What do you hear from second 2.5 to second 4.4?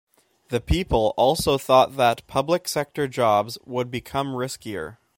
sector jobs would become